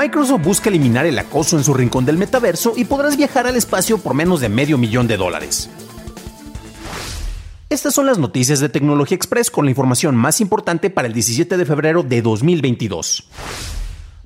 Microsoft 0.00 0.40
busca 0.42 0.70
eliminar 0.70 1.04
el 1.04 1.18
acoso 1.18 1.58
en 1.58 1.62
su 1.62 1.74
rincón 1.74 2.06
del 2.06 2.16
metaverso 2.16 2.72
y 2.74 2.86
podrás 2.86 3.18
viajar 3.18 3.46
al 3.46 3.54
espacio 3.54 3.98
por 3.98 4.14
menos 4.14 4.40
de 4.40 4.48
medio 4.48 4.78
millón 4.78 5.06
de 5.06 5.18
dólares. 5.18 5.68
Estas 7.68 7.92
son 7.92 8.06
las 8.06 8.16
noticias 8.16 8.60
de 8.60 8.70
Tecnología 8.70 9.14
Express 9.14 9.50
con 9.50 9.66
la 9.66 9.70
información 9.70 10.16
más 10.16 10.40
importante 10.40 10.88
para 10.88 11.06
el 11.06 11.12
17 11.12 11.54
de 11.54 11.66
febrero 11.66 12.02
de 12.02 12.22
2022. 12.22 13.28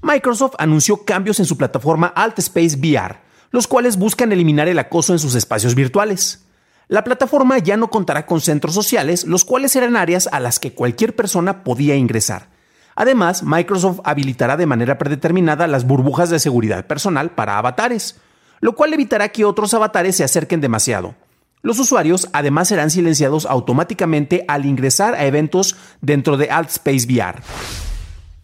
Microsoft 0.00 0.54
anunció 0.58 1.04
cambios 1.04 1.40
en 1.40 1.46
su 1.46 1.56
plataforma 1.56 2.06
AltSpace 2.06 2.76
VR, 2.76 3.16
los 3.50 3.66
cuales 3.66 3.96
buscan 3.96 4.30
eliminar 4.30 4.68
el 4.68 4.78
acoso 4.78 5.12
en 5.12 5.18
sus 5.18 5.34
espacios 5.34 5.74
virtuales. 5.74 6.46
La 6.86 7.02
plataforma 7.02 7.58
ya 7.58 7.76
no 7.76 7.90
contará 7.90 8.26
con 8.26 8.40
centros 8.40 8.76
sociales, 8.76 9.24
los 9.24 9.44
cuales 9.44 9.74
eran 9.74 9.96
áreas 9.96 10.28
a 10.30 10.38
las 10.38 10.60
que 10.60 10.72
cualquier 10.72 11.16
persona 11.16 11.64
podía 11.64 11.96
ingresar. 11.96 12.53
Además, 12.96 13.42
Microsoft 13.42 14.00
habilitará 14.04 14.56
de 14.56 14.66
manera 14.66 14.98
predeterminada 14.98 15.66
las 15.66 15.86
burbujas 15.86 16.30
de 16.30 16.38
seguridad 16.38 16.86
personal 16.86 17.30
para 17.30 17.58
avatares, 17.58 18.20
lo 18.60 18.74
cual 18.74 18.94
evitará 18.94 19.28
que 19.30 19.44
otros 19.44 19.74
avatares 19.74 20.16
se 20.16 20.24
acerquen 20.24 20.60
demasiado. 20.60 21.14
Los 21.62 21.78
usuarios 21.78 22.28
además 22.32 22.68
serán 22.68 22.90
silenciados 22.90 23.46
automáticamente 23.46 24.44
al 24.48 24.66
ingresar 24.66 25.14
a 25.14 25.24
eventos 25.24 25.76
dentro 26.02 26.36
de 26.36 26.50
AltSpace 26.50 27.06
VR. 27.06 27.40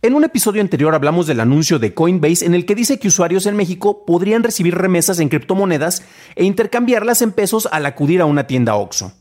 En 0.02 0.14
un 0.14 0.24
episodio 0.24 0.62
anterior 0.62 0.94
hablamos 0.94 1.26
del 1.26 1.40
anuncio 1.40 1.78
de 1.78 1.92
Coinbase 1.92 2.46
en 2.46 2.54
el 2.54 2.64
que 2.64 2.74
dice 2.74 2.98
que 2.98 3.08
usuarios 3.08 3.44
en 3.44 3.56
México 3.56 4.06
podrían 4.06 4.42
recibir 4.42 4.74
remesas 4.74 5.20
en 5.20 5.28
criptomonedas 5.28 6.02
e 6.34 6.44
intercambiarlas 6.44 7.20
en 7.20 7.32
pesos 7.32 7.68
al 7.70 7.84
acudir 7.84 8.22
a 8.22 8.24
una 8.24 8.46
tienda 8.46 8.74
OXO. 8.76 9.12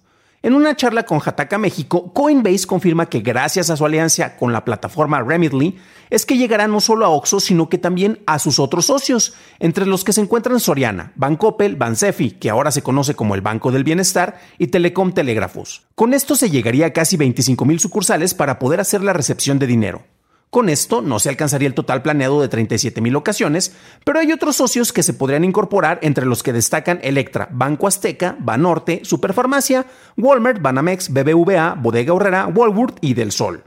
En 0.41 0.53
una 0.53 0.73
charla 0.73 1.03
con 1.03 1.19
Hataka 1.23 1.57
México, 1.57 2.13
Coinbase 2.13 2.65
confirma 2.65 3.07
que 3.07 3.19
gracias 3.19 3.69
a 3.69 3.75
su 3.75 3.85
alianza 3.85 4.37
con 4.37 4.53
la 4.53 4.63
plataforma 4.63 5.21
Remitly, 5.21 5.77
es 6.09 6.25
que 6.25 6.37
llegará 6.37 6.65
no 6.69 6.79
solo 6.79 7.05
a 7.05 7.09
Oxxo, 7.09 7.41
sino 7.41 7.67
que 7.67 7.77
también 7.77 8.19
a 8.25 8.39
sus 8.39 8.57
otros 8.57 8.85
socios, 8.85 9.33
entre 9.59 9.85
los 9.85 10.05
que 10.05 10.13
se 10.13 10.21
encuentran 10.21 10.61
Soriana, 10.61 11.11
Bancoppel, 11.15 11.75
Bansefi, 11.75 12.31
que 12.31 12.49
ahora 12.49 12.71
se 12.71 12.81
conoce 12.81 13.15
como 13.15 13.35
el 13.35 13.41
Banco 13.41 13.69
del 13.73 13.83
Bienestar, 13.83 14.39
y 14.57 14.67
Telecom 14.67 15.11
Telégrafos. 15.11 15.83
Con 15.93 16.13
esto 16.13 16.35
se 16.35 16.49
llegaría 16.49 16.85
a 16.85 16.93
casi 16.93 17.17
25 17.17 17.65
mil 17.65 17.81
sucursales 17.81 18.33
para 18.33 18.59
poder 18.59 18.79
hacer 18.79 19.03
la 19.03 19.11
recepción 19.11 19.59
de 19.59 19.67
dinero. 19.67 20.03
Con 20.49 20.67
esto 20.67 21.03
no 21.03 21.19
se 21.19 21.29
alcanzaría 21.29 21.67
el 21.67 21.75
total 21.75 22.01
planeado 22.01 22.41
de 22.41 22.47
37 22.47 23.01
mil 23.01 23.15
ocasiones, 23.15 23.75
pero 24.03 24.19
hay 24.19 24.31
otros 24.31 24.55
socios 24.55 24.91
que 24.91 25.03
se 25.03 25.13
podrían 25.13 25.43
incorporar 25.43 25.99
entre 26.01 26.25
los 26.25 26.41
que 26.41 26.53
destacan 26.53 26.99
Electra, 27.03 27.49
Banco 27.51 27.85
Azteca, 27.85 28.35
Banorte, 28.39 29.01
Superfarmacia, 29.03 29.85
Walmart, 30.17 30.59
Banamex, 30.59 31.13
BBVA, 31.13 31.75
Bodega 31.75 32.13
Horrera, 32.13 32.47
Walworth 32.47 32.97
y 33.01 33.13
Del 33.13 33.31
Sol. 33.31 33.63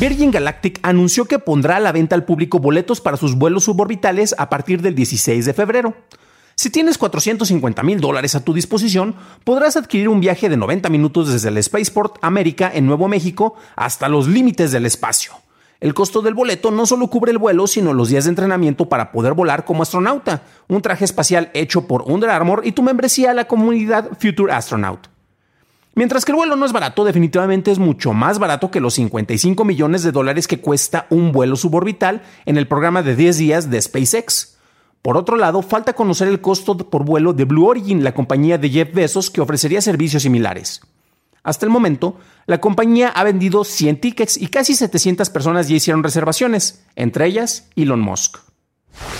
Virgin 0.00 0.30
Galactic 0.30 0.78
anunció 0.82 1.26
que 1.26 1.38
pondrá 1.38 1.76
a 1.76 1.80
la 1.80 1.92
venta 1.92 2.14
al 2.14 2.24
público 2.24 2.60
boletos 2.60 3.02
para 3.02 3.18
sus 3.18 3.34
vuelos 3.34 3.64
suborbitales 3.64 4.34
a 4.38 4.48
partir 4.48 4.80
del 4.80 4.94
16 4.94 5.44
de 5.44 5.52
febrero. 5.52 5.96
Si 6.54 6.70
tienes 6.70 6.96
450 6.96 7.82
mil 7.82 8.00
dólares 8.00 8.34
a 8.34 8.42
tu 8.42 8.54
disposición, 8.54 9.16
podrás 9.44 9.76
adquirir 9.76 10.08
un 10.08 10.20
viaje 10.20 10.48
de 10.48 10.56
90 10.56 10.88
minutos 10.88 11.30
desde 11.30 11.50
el 11.50 11.62
Spaceport 11.62 12.16
América 12.22 12.70
en 12.72 12.86
Nuevo 12.86 13.06
México 13.06 13.56
hasta 13.74 14.08
los 14.08 14.26
límites 14.28 14.72
del 14.72 14.86
espacio. 14.86 15.32
El 15.80 15.92
costo 15.92 16.22
del 16.22 16.34
boleto 16.34 16.70
no 16.70 16.86
solo 16.86 17.08
cubre 17.08 17.32
el 17.32 17.38
vuelo, 17.38 17.66
sino 17.66 17.92
los 17.92 18.08
días 18.08 18.24
de 18.24 18.30
entrenamiento 18.30 18.88
para 18.88 19.12
poder 19.12 19.34
volar 19.34 19.64
como 19.64 19.82
astronauta, 19.82 20.42
un 20.68 20.80
traje 20.80 21.04
espacial 21.04 21.50
hecho 21.52 21.86
por 21.86 22.02
Under 22.02 22.30
Armour 22.30 22.62
y 22.64 22.72
tu 22.72 22.82
membresía 22.82 23.32
a 23.32 23.34
la 23.34 23.46
comunidad 23.46 24.08
Future 24.18 24.52
Astronaut. 24.52 25.08
Mientras 25.94 26.24
que 26.24 26.32
el 26.32 26.36
vuelo 26.36 26.56
no 26.56 26.66
es 26.66 26.72
barato, 26.72 27.04
definitivamente 27.04 27.70
es 27.70 27.78
mucho 27.78 28.12
más 28.12 28.38
barato 28.38 28.70
que 28.70 28.80
los 28.80 28.94
55 28.94 29.64
millones 29.64 30.02
de 30.02 30.12
dólares 30.12 30.46
que 30.46 30.60
cuesta 30.60 31.06
un 31.08 31.32
vuelo 31.32 31.56
suborbital 31.56 32.22
en 32.44 32.58
el 32.58 32.68
programa 32.68 33.02
de 33.02 33.16
10 33.16 33.38
días 33.38 33.70
de 33.70 33.80
SpaceX. 33.80 34.58
Por 35.00 35.16
otro 35.16 35.36
lado, 35.36 35.62
falta 35.62 35.94
conocer 35.94 36.28
el 36.28 36.40
costo 36.40 36.76
por 36.76 37.04
vuelo 37.04 37.32
de 37.32 37.44
Blue 37.44 37.66
Origin, 37.66 38.04
la 38.04 38.12
compañía 38.12 38.58
de 38.58 38.68
Jeff 38.70 38.92
Bezos 38.92 39.30
que 39.30 39.40
ofrecería 39.40 39.80
servicios 39.80 40.22
similares. 40.22 40.82
Hasta 41.46 41.64
el 41.64 41.70
momento, 41.70 42.16
la 42.46 42.60
compañía 42.60 43.08
ha 43.08 43.22
vendido 43.22 43.62
100 43.62 44.00
tickets 44.00 44.36
y 44.36 44.48
casi 44.48 44.74
700 44.74 45.30
personas 45.30 45.68
ya 45.68 45.76
hicieron 45.76 46.02
reservaciones, 46.02 46.82
entre 46.96 47.26
ellas 47.26 47.68
Elon 47.76 48.00
Musk. 48.00 48.38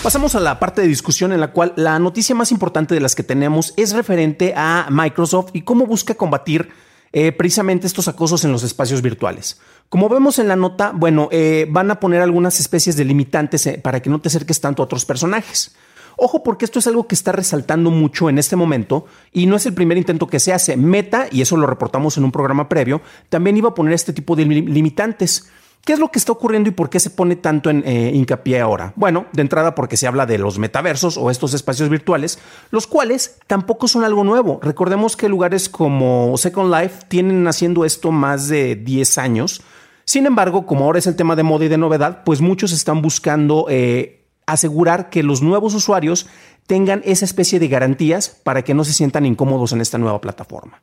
Pasamos 0.02 0.34
a 0.34 0.40
la 0.40 0.58
parte 0.58 0.80
de 0.80 0.88
discusión 0.88 1.32
en 1.32 1.38
la 1.38 1.52
cual 1.52 1.72
la 1.76 2.00
noticia 2.00 2.34
más 2.34 2.50
importante 2.50 2.94
de 2.94 3.00
las 3.00 3.14
que 3.14 3.22
tenemos 3.22 3.74
es 3.76 3.92
referente 3.92 4.54
a 4.56 4.88
Microsoft 4.90 5.50
y 5.52 5.62
cómo 5.62 5.86
busca 5.86 6.16
combatir 6.16 6.68
eh, 7.12 7.30
precisamente 7.30 7.86
estos 7.86 8.08
acosos 8.08 8.44
en 8.44 8.50
los 8.50 8.64
espacios 8.64 9.02
virtuales. 9.02 9.60
Como 9.88 10.08
vemos 10.08 10.40
en 10.40 10.48
la 10.48 10.56
nota, 10.56 10.90
bueno, 10.92 11.28
eh, 11.30 11.68
van 11.70 11.92
a 11.92 12.00
poner 12.00 12.22
algunas 12.22 12.58
especies 12.58 12.96
de 12.96 13.04
limitantes 13.04 13.64
eh, 13.68 13.78
para 13.78 14.02
que 14.02 14.10
no 14.10 14.20
te 14.20 14.26
acerques 14.28 14.60
tanto 14.60 14.82
a 14.82 14.86
otros 14.86 15.04
personajes. 15.04 15.76
Ojo 16.16 16.42
porque 16.42 16.64
esto 16.64 16.78
es 16.78 16.86
algo 16.86 17.06
que 17.06 17.14
está 17.14 17.32
resaltando 17.32 17.90
mucho 17.90 18.30
en 18.30 18.38
este 18.38 18.56
momento 18.56 19.06
y 19.32 19.46
no 19.46 19.56
es 19.56 19.66
el 19.66 19.74
primer 19.74 19.98
intento 19.98 20.26
que 20.26 20.40
se 20.40 20.52
hace. 20.52 20.76
Meta, 20.76 21.26
y 21.30 21.42
eso 21.42 21.56
lo 21.56 21.66
reportamos 21.66 22.16
en 22.16 22.24
un 22.24 22.32
programa 22.32 22.68
previo, 22.68 23.02
también 23.28 23.56
iba 23.56 23.70
a 23.70 23.74
poner 23.74 23.92
este 23.92 24.12
tipo 24.12 24.34
de 24.34 24.46
limitantes. 24.46 25.50
¿Qué 25.86 25.92
es 25.92 26.00
lo 26.00 26.10
que 26.10 26.18
está 26.18 26.32
ocurriendo 26.32 26.68
y 26.68 26.72
por 26.72 26.90
qué 26.90 26.98
se 26.98 27.10
pone 27.10 27.36
tanto 27.36 27.70
en 27.70 27.84
eh, 27.86 28.10
hincapié 28.12 28.60
ahora? 28.60 28.92
Bueno, 28.96 29.26
de 29.32 29.42
entrada 29.42 29.76
porque 29.76 29.96
se 29.96 30.08
habla 30.08 30.26
de 30.26 30.36
los 30.36 30.58
metaversos 30.58 31.16
o 31.16 31.30
estos 31.30 31.54
espacios 31.54 31.88
virtuales, 31.88 32.40
los 32.72 32.88
cuales 32.88 33.38
tampoco 33.46 33.86
son 33.86 34.02
algo 34.02 34.24
nuevo. 34.24 34.58
Recordemos 34.60 35.16
que 35.16 35.28
lugares 35.28 35.68
como 35.68 36.36
Second 36.38 36.74
Life 36.74 37.04
tienen 37.06 37.46
haciendo 37.46 37.84
esto 37.84 38.10
más 38.10 38.48
de 38.48 38.74
10 38.74 39.18
años. 39.18 39.62
Sin 40.04 40.26
embargo, 40.26 40.66
como 40.66 40.86
ahora 40.86 40.98
es 40.98 41.06
el 41.06 41.14
tema 41.14 41.36
de 41.36 41.44
moda 41.44 41.66
y 41.66 41.68
de 41.68 41.78
novedad, 41.78 42.24
pues 42.24 42.40
muchos 42.40 42.72
están 42.72 43.00
buscando 43.00 43.66
eh, 43.68 44.25
asegurar 44.46 45.10
que 45.10 45.22
los 45.22 45.42
nuevos 45.42 45.74
usuarios 45.74 46.26
tengan 46.66 47.02
esa 47.04 47.24
especie 47.24 47.58
de 47.58 47.68
garantías 47.68 48.28
para 48.28 48.62
que 48.62 48.74
no 48.74 48.84
se 48.84 48.92
sientan 48.92 49.26
incómodos 49.26 49.72
en 49.72 49.80
esta 49.80 49.98
nueva 49.98 50.20
plataforma. 50.20 50.80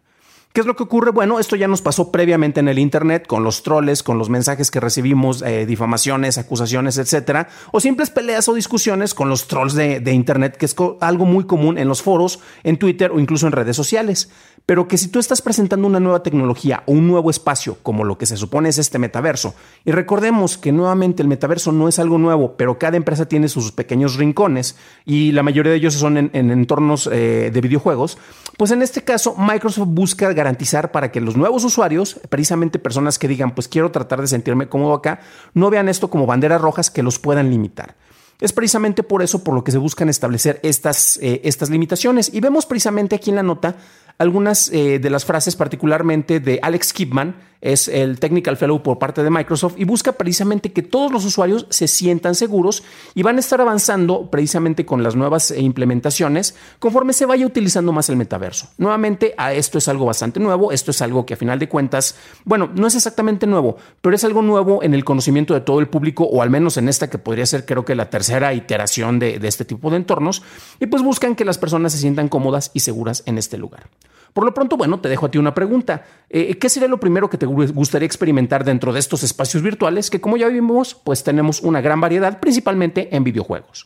¿Qué 0.53 0.62
es 0.62 0.68
lo 0.68 0.75
que 0.75 0.84
ocurre? 0.84 1.09
Bueno, 1.09 1.40
esto 1.40 1.56
ya 1.56 1.68
nos 1.68 1.81
pasó 1.81 2.12
previamente 2.12 2.59
en 2.59 2.68
el 2.68 2.78
Internet 2.78 3.25
con 3.25 3.44
los 3.44 3.64
troles, 3.64 4.03
con 4.03 4.19
los 4.19 4.30
mensajes 4.30 4.69
que 4.69 4.80
recibimos, 4.80 5.41
eh, 5.41 5.66
difamaciones, 5.66 6.38
acusaciones, 6.38 7.00
etcétera, 7.00 7.47
o 7.72 7.80
simples 7.80 8.12
peleas 8.12 8.47
o 8.47 8.53
discusiones 8.53 9.16
con 9.16 9.30
los 9.30 9.47
trolls 9.47 9.74
de, 9.74 10.13
Internet, 10.13 10.56
que 10.56 10.68
es 10.68 10.75
algo 11.02 11.25
muy 11.25 11.46
común 11.46 11.80
en 11.80 11.88
los 11.88 12.03
foros, 12.03 12.40
en 12.62 12.78
Twitter 12.78 13.09
o 13.12 13.19
incluso 13.19 13.47
en 13.47 13.53
redes 13.53 13.75
sociales 13.75 14.30
pero 14.66 14.88
que 14.88 14.97
si 14.97 15.09
tú 15.09 15.19
estás 15.19 15.42
presentando 15.42 15.88
una 15.88 16.00
nueva 16.00 16.24
tecnología 16.24 16.84
o 16.86 16.94
un 16.94 17.08
nuevo 17.08 17.30
espacio, 17.30 17.77
como 17.83 18.06
lo 18.06 18.18
que 18.18 18.25
se 18.25 18.38
supone 18.38 18.69
es 18.69 18.77
este 18.77 18.98
metaverso, 18.98 19.56
y 19.83 19.92
recordemos 19.92 20.57
que 20.57 20.72
nuevamente 20.72 21.22
el 21.22 21.27
metaverso 21.27 21.72
no 21.72 21.88
es 21.89 22.00
algo 22.00 22.18
nuevo, 22.18 22.56
pero 22.56 22.80
cada 22.80 22.95
empresa 22.95 23.25
tiene 23.27 23.50
sus 23.50 23.72
pequeños 23.72 24.16
rincones 24.16 24.77
y 25.06 25.33
la 25.33 25.44
mayoría 25.44 25.72
de 25.72 25.77
ellos 25.77 25.95
son 25.95 26.18
en, 26.18 26.31
entornos 26.33 27.10
eh, 27.12 27.51
de 27.54 27.62
videojuegos, 27.62 28.18
pues 28.57 28.72
en 28.72 28.81
este 28.81 29.04
caso 29.04 29.36
Microsoft 29.38 29.89
busca 29.89 30.31
garantizar 30.44 30.92
para 30.92 31.12
que 31.12 31.22
los 31.22 31.38
nuevos 31.38 31.63
usuarios, 31.63 32.19
precisamente 32.30 32.80
personas 32.80 33.18
que 33.18 33.28
digan, 33.28 33.56
pues 33.56 33.68
quiero 33.68 33.92
tratar 33.92 34.19
de 34.22 34.28
sentirme 34.28 34.68
cómodo 34.68 34.94
acá, 34.94 35.22
no 35.54 35.69
vean 35.69 35.88
esto 35.90 36.10
como 36.10 36.25
banderas 36.25 36.62
rojas 36.62 36.92
que 36.92 37.04
los 37.04 37.19
puedan 37.19 37.50
limitar. 37.50 37.95
Es 38.42 38.51
precisamente 38.51 39.04
por 39.04 39.22
eso 39.22 39.44
por 39.44 39.56
lo 39.56 39.63
que 39.63 39.72
se 39.72 39.78
buscan 39.78 40.10
establecer 40.10 40.60
estas, 40.63 41.18
eh, 41.22 41.42
estas 41.45 41.69
limitaciones. 41.69 42.34
Y 42.34 42.42
vemos 42.42 42.66
precisamente 42.66 43.16
aquí 43.16 43.30
en 43.30 43.38
la 43.38 43.44
nota 43.44 43.78
algunas 44.18 44.69
eh, 44.69 45.00
de 45.00 45.10
las 45.10 45.24
frases, 45.24 45.56
particularmente 45.56 46.40
de 46.40 46.60
Alex 46.62 46.92
Kipman, 46.92 47.36
es 47.63 47.88
el 47.88 48.19
Technical 48.19 48.57
Fellow 48.57 48.83
por 48.83 49.00
parte 49.00 49.24
de 49.24 49.30
Microsoft 49.30 49.75
y 49.77 49.86
busca 49.86 50.12
precisamente 50.12 50.74
que 50.74 50.81
todos 50.81 51.12
los 51.12 51.24
usuarios 51.24 51.65
se 51.69 51.88
sientan 51.88 52.36
seguros 52.36 52.83
y 53.15 53.24
van 53.24 53.38
a 53.38 53.39
estar 53.39 53.62
avanzando 53.62 54.30
precisamente 54.30 54.86
con 54.86 55.01
las 55.01 55.15
nuevas 55.15 55.50
eh, 55.50 55.62
implementaciones 55.62 56.56
conforme 56.80 57.13
se 57.13 57.25
vaya 57.25 57.45
utilizando 57.45 57.94
más 57.94 58.10
el 58.10 58.18
metaverso. 58.18 58.68
Nuevamente, 58.77 59.33
a 59.38 59.54
esto 59.54 59.77
es 59.77 59.88
algo 59.88 60.06
bastante 60.06 60.42
nuevo, 60.42 60.74
esto 60.74 60.92
es 60.92 61.01
algo 61.01 61.25
que 61.25 61.36
a 61.36 61.38
final 61.38 61.57
de 61.57 61.69
cuentas, 61.69 62.15
bueno, 62.44 62.69
no 62.75 62.86
es 62.86 62.95
exactamente 62.95 63.48
nuevo, 63.48 63.77
pero 64.01 64.13
es 64.13 64.25
algo 64.25 64.42
nuevo 64.42 64.83
en 64.83 64.94
el 64.94 65.06
conocimiento 65.06 65.54
de 65.54 65.62
todo 65.62 65.80
el 65.80 65.88
público 65.88 66.25
o 66.25 66.42
al 66.42 66.50
menos 66.50 66.75
en 66.75 66.89
esta 66.89 67.10
que 67.10 67.18
podría 67.18 67.45
ser 67.45 67.65
creo 67.65 67.86
que 67.86 67.95
la 67.95 68.10
tercera 68.10 68.54
iteración 68.54 69.19
de, 69.19 69.39
de 69.39 69.48
este 69.48 69.63
tipo 69.63 69.89
de 69.89 69.98
entornos 69.98 70.44
y 70.81 70.88
pues 70.88 71.01
buscan 71.01 71.36
que 71.36 71.45
las 71.45 71.57
personas 71.57 71.94
se 71.94 72.00
sientan 72.00 72.27
cómodas 72.27 72.71
y 72.74 72.81
seguras 72.81 73.24
en 73.25 73.38
este 73.38 73.57
lugar. 73.57 73.88
Por 74.33 74.45
lo 74.45 74.53
pronto, 74.53 74.77
bueno, 74.77 75.00
te 75.00 75.09
dejo 75.09 75.27
a 75.27 75.31
ti 75.31 75.38
una 75.38 75.53
pregunta. 75.53 76.06
Eh, 76.30 76.57
¿Qué 76.57 76.68
sería 76.68 76.89
lo 76.89 77.00
primero 77.00 77.30
que 77.30 77.38
te 77.38 77.45
gustaría 77.45 78.07
experimentar 78.07 78.63
dentro 78.63 78.91
de 78.91 79.00
estos 79.00 79.21
espacios 79.24 79.62
virtuales 79.62 80.09
que, 80.09 80.19
como 80.19 80.38
ya 80.38 80.47
vimos, 80.47 80.95
pues 80.95 81.24
tenemos 81.24 81.62
una 81.62 81.81
gran 81.81 82.01
variedad, 82.01 82.39
principalmente 82.39 83.15
en 83.15 83.24
videojuegos? 83.24 83.85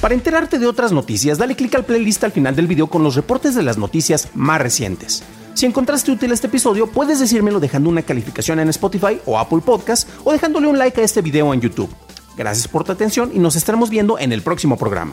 Para 0.00 0.14
enterarte 0.14 0.58
de 0.58 0.66
otras 0.66 0.92
noticias, 0.92 1.38
dale 1.38 1.56
clic 1.56 1.74
al 1.74 1.84
playlist 1.84 2.22
al 2.24 2.32
final 2.32 2.54
del 2.54 2.68
video 2.68 2.86
con 2.86 3.02
los 3.02 3.16
reportes 3.16 3.54
de 3.54 3.62
las 3.62 3.78
noticias 3.78 4.30
más 4.34 4.60
recientes. 4.60 5.24
Si 5.54 5.66
encontraste 5.66 6.12
útil 6.12 6.30
este 6.32 6.46
episodio, 6.46 6.86
puedes 6.86 7.18
decírmelo 7.18 7.58
dejando 7.58 7.90
una 7.90 8.02
calificación 8.02 8.60
en 8.60 8.68
Spotify 8.68 9.20
o 9.26 9.38
Apple 9.38 9.60
Podcast 9.64 10.08
o 10.24 10.32
dejándole 10.32 10.68
un 10.68 10.78
like 10.78 11.00
a 11.00 11.04
este 11.04 11.20
video 11.20 11.52
en 11.52 11.60
YouTube. 11.60 11.90
Gracias 12.36 12.68
por 12.68 12.84
tu 12.84 12.92
atención 12.92 13.30
y 13.34 13.40
nos 13.40 13.56
estaremos 13.56 13.90
viendo 13.90 14.18
en 14.18 14.32
el 14.32 14.42
próximo 14.42 14.78
programa. 14.78 15.12